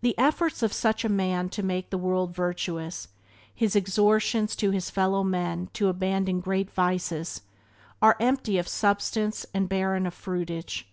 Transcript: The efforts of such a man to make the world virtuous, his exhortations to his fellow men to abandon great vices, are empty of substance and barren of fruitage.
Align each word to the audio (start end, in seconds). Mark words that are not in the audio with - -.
The 0.00 0.18
efforts 0.18 0.64
of 0.64 0.72
such 0.72 1.04
a 1.04 1.08
man 1.08 1.48
to 1.50 1.62
make 1.62 1.90
the 1.90 1.96
world 1.96 2.34
virtuous, 2.34 3.06
his 3.54 3.76
exhortations 3.76 4.56
to 4.56 4.72
his 4.72 4.90
fellow 4.90 5.22
men 5.22 5.68
to 5.74 5.86
abandon 5.86 6.40
great 6.40 6.72
vices, 6.72 7.42
are 8.02 8.16
empty 8.18 8.58
of 8.58 8.66
substance 8.66 9.46
and 9.54 9.68
barren 9.68 10.06
of 10.08 10.14
fruitage. 10.14 10.88